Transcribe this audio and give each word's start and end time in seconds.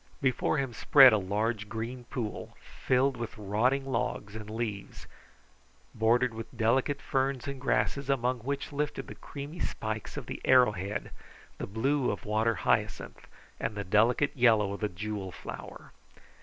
Before 0.19 0.57
him 0.57 0.73
spread 0.73 1.13
a 1.13 1.19
large, 1.19 1.69
green 1.69 2.05
pool, 2.05 2.57
filled 2.59 3.17
with 3.17 3.37
rotting 3.37 3.85
logs 3.85 4.35
and 4.35 4.49
leaves, 4.49 5.05
bordered 5.93 6.33
with 6.33 6.57
delicate 6.57 6.99
ferns 6.99 7.47
and 7.47 7.61
grasses 7.61 8.09
among 8.09 8.39
which 8.39 8.71
lifted 8.71 9.05
the 9.05 9.13
creamy 9.13 9.59
spikes 9.59 10.17
of 10.17 10.25
the 10.25 10.41
arrow 10.43 10.71
head, 10.71 11.11
the 11.59 11.67
blue 11.67 12.09
of 12.09 12.25
water 12.25 12.55
hyacinth, 12.55 13.27
and 13.59 13.75
the 13.75 13.83
delicate 13.83 14.35
yellow 14.35 14.73
of 14.73 14.79
the 14.79 14.89
jewel 14.89 15.31
flower. 15.31 15.91